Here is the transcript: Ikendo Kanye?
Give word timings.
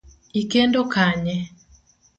Ikendo 0.41 0.79
Kanye? 0.93 1.35